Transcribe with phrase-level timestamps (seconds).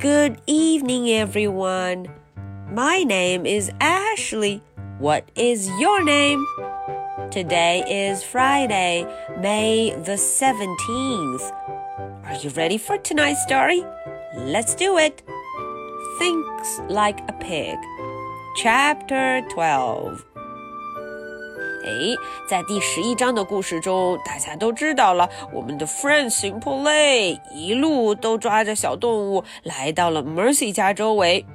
[0.00, 2.08] Good evening, everyone.
[2.70, 4.62] My name is Ashley.
[4.98, 6.42] What is your name?
[7.30, 9.04] Today is Friday,
[9.40, 11.52] May the 17th.
[12.24, 13.84] Are you ready for tonight's story?
[14.38, 15.20] Let's do it.
[16.18, 17.76] Thinks like a pig.
[18.56, 20.29] Chapter 12.
[21.84, 22.14] 哎，
[22.46, 31.46] 在第十一章的故事中，大家都知道了，我们的 friend Simple Lay 一路都抓着小动物来到了 Mercy 家周围。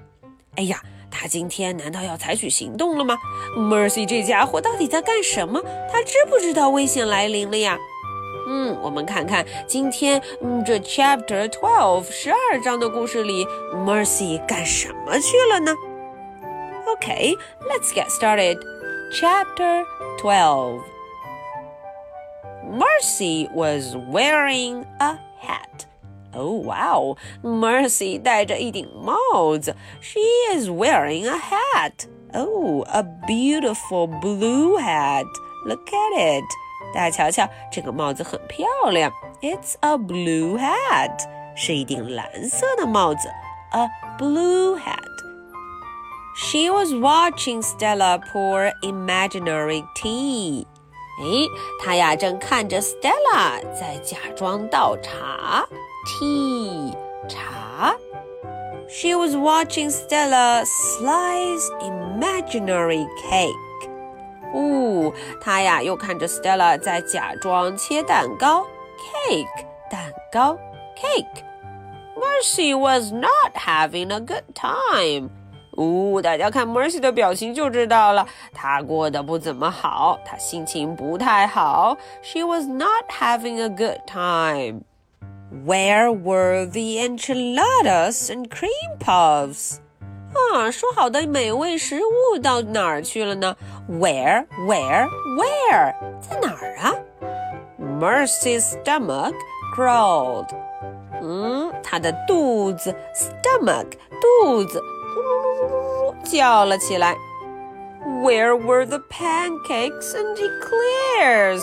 [0.55, 3.17] 哎呀，他今天难道要采取行动了吗
[3.55, 5.61] ？Mercy 这家伙到底在干什么？
[5.91, 7.77] 他知不知道危险来临了呀？
[8.47, 15.73] 嗯，我们看看今天嗯这 Chapter Twelve 十二章的故事里，Mercy 干什么去了呢
[16.87, 18.57] OK，let's get started.
[19.12, 19.84] Chapter
[20.20, 20.82] 12
[22.70, 25.86] Mercy was wearing a hat.
[26.32, 29.74] Oh wow, Mercy 戴着一顶帽子.
[30.00, 30.20] She
[30.54, 32.06] is wearing a hat.
[32.32, 35.26] Oh, a beautiful blue hat.
[35.66, 36.44] Look at it.
[36.94, 39.12] 大家瞧瞧，这个帽子很漂亮。
[39.42, 41.26] It's a blue hat.
[41.56, 43.28] 是一顶蓝色的帽子。
[43.72, 45.13] A blue hat.
[46.36, 50.66] She was watching Stella pour imaginary tea.
[51.20, 51.48] 哎，
[51.84, 55.66] 她呀正看着 Stella 在假装倒茶，
[56.06, 56.94] tea
[57.28, 57.94] 茶。
[58.88, 63.90] She was watching Stella slice imaginary cake.
[64.54, 68.66] 哦，她呀又看着 Stella 在假装切蛋糕，
[69.28, 70.56] cake 蛋糕，
[70.96, 75.30] cake。Mercy was not having a good time.
[75.76, 81.96] 呜、哦，大家看 Mercy 的表情就知道了，她过得不怎么好，她心情不太好。
[82.22, 84.82] She was not having a good time.
[85.66, 89.78] Where were the enchiladas and cream puffs?
[90.32, 93.56] 啊，说好的美味食物到哪儿去了呢？
[93.88, 95.94] Where, where, where？
[96.20, 96.94] 在哪儿啊？
[97.80, 99.34] Mercy's stomach
[99.76, 100.46] growled.
[101.20, 103.86] 嗯，她的肚子 stomach
[104.20, 104.80] 肚子。
[106.24, 107.14] 叫了起来。
[108.22, 111.62] Where were the pancakes and eclairs？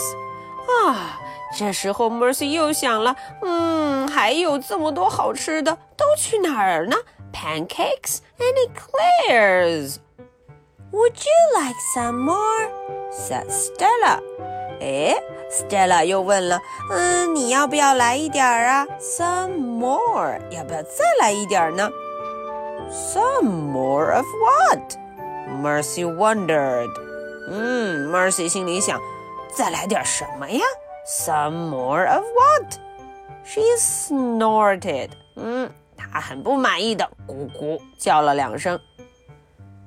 [0.85, 1.19] 啊，
[1.57, 6.95] 这时候 Mercy 又想了，嗯，还有这么多好吃的，都去哪儿呢？
[7.33, 12.69] Pancakes and eclairs。Would you like some more?
[13.11, 14.21] said Stella.
[14.79, 15.15] 哎，
[15.49, 18.87] Stella 又问了，嗯，你要不要来一点儿啊？
[18.99, 21.89] Some more，要不要再来一点儿呢
[22.91, 24.97] ？some more of what?
[25.61, 26.89] Mercy wondered.
[27.49, 28.99] 嗯，Mercy 心里想，
[29.55, 30.61] 再来点什么呀？
[31.07, 32.77] Some more of what?
[33.45, 35.09] She snorted.
[35.37, 38.77] 嗯，她很不满意的咕咕叫了两声。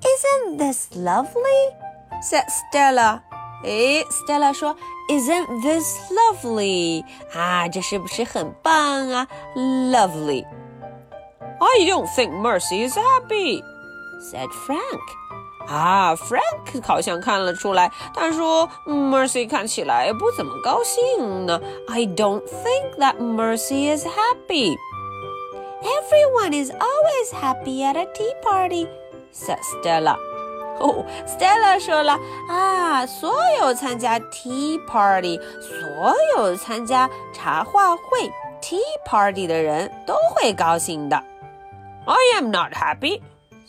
[0.02, 1.74] Isn't this lovely?
[2.22, 3.20] said Stella.
[3.64, 4.74] 诶，Stella 说，
[5.10, 7.04] Isn't this lovely?
[7.34, 9.28] 啊，这是不是很棒啊？
[9.54, 10.46] Lovely.
[11.60, 13.62] I don't think Mercy is happy,"
[14.20, 15.00] said Frank.
[15.68, 24.76] 啊，Frank 好像看了出来，他说：“Mercy 看起来不怎么高兴呢。” I don't think that Mercy is happy.
[25.82, 28.88] Everyone is always happy at a tea party,
[29.32, 30.16] said Stella.
[30.80, 41.22] 哦，Stella 说了啊，所有参加 tea party，所有参加茶话会 tea party 的人都会高兴的。
[42.06, 43.22] I am not happy,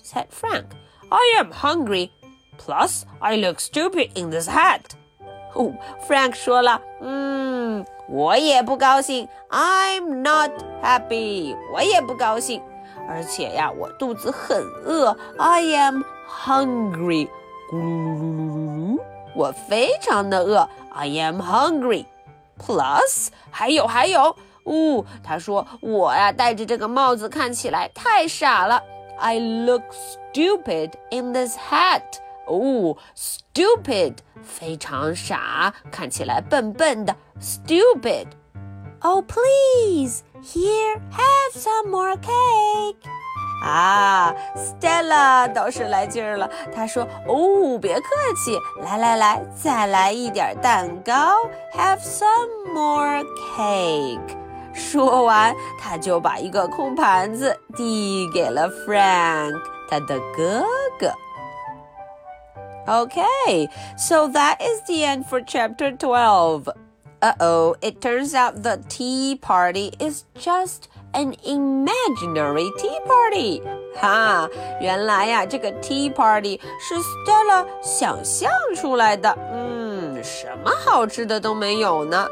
[0.03, 0.65] said Frank.
[1.09, 2.11] I am hungry.
[2.57, 4.81] Plus, I look stupid in this hat.
[5.53, 5.73] 哦，
[6.07, 9.27] Frank 说了，嗯，我也不高兴。
[9.49, 12.61] I'm not happy，我也不高兴。
[13.09, 15.17] 而且呀，我肚子很饿。
[15.37, 17.27] I am hungry。
[17.69, 19.01] 咕噜噜噜噜噜，
[19.35, 20.69] 我非常的饿。
[20.93, 24.35] I am hungry。Plus，还有还有。
[24.65, 28.81] 哦，他说我呀戴着这个帽子看起来太傻了。
[29.19, 32.01] I look stupid in this hat。
[32.47, 37.15] 哦，stupid 非常傻，看起来笨笨的。
[37.39, 42.97] Stupid。Oh please, here have some more cake。
[43.63, 46.49] 啊，Stella 倒是来劲儿了。
[46.73, 48.07] 她说：“哦，别客
[48.43, 51.35] 气，来来来，再来一点蛋糕。
[51.75, 53.23] Have some more
[53.55, 54.35] cake。”
[54.75, 60.63] 说完，他就把一个空盘子递给了 Frank，他的哥
[60.99, 61.11] 哥。
[62.87, 66.67] Okay, so that is the end for chapter 12.
[67.21, 73.61] Uh oh, it turns out the tea party is just an imaginary tea party.
[73.95, 74.49] 哈，
[74.79, 79.37] 原来呀，这个 tea party 是 Stella 想象出来的。
[79.53, 82.27] 嗯，什么好吃的都没有呢。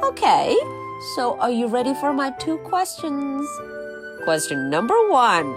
[0.00, 0.54] Okay,
[1.14, 3.46] so are you ready for my two questions?
[4.24, 5.54] Question number one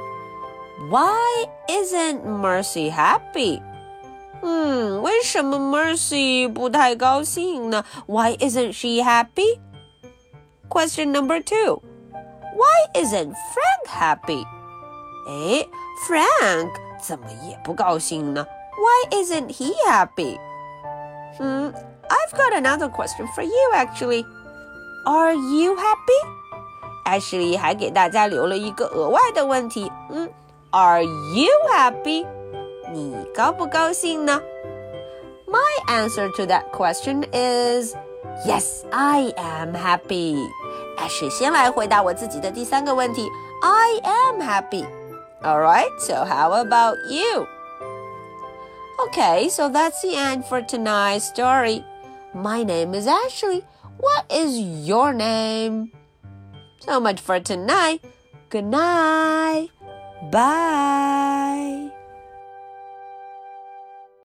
[0.90, 3.62] Why isn't Mercy happy?
[4.42, 7.84] 嗯，为什么 Mercy 不太高兴呢？
[8.08, 9.60] Why isn't she happy?
[10.70, 11.82] Question number two.
[12.56, 14.46] Why isn't Frank happy?
[15.28, 15.66] 哎，
[16.08, 16.72] Frank
[17.02, 18.46] 怎么也不高兴呢？
[18.78, 20.38] Why isn't he happy?
[21.38, 21.74] Hmm,
[22.10, 24.26] I've got another question for you actually.
[25.06, 26.40] Are you happy?
[27.06, 30.30] Ashley 还给大家留了一个额外的问题，嗯，
[30.72, 32.26] Are you happy?
[32.94, 34.42] 你高不高兴呢？
[35.48, 37.96] My answer to that question is
[38.46, 40.38] yes, I am happy.
[40.98, 43.28] 哎，是先来回答我自己的第三个问题，
[43.62, 44.86] I am happy.
[45.42, 47.48] Alright, so how about you?
[49.08, 51.84] Okay, so that's the end for tonight's story.
[52.36, 53.64] My name is Ashley.
[53.99, 55.93] What is your name?
[56.81, 58.05] So much for tonight.
[58.51, 59.69] Good night.
[60.31, 61.84] Bye.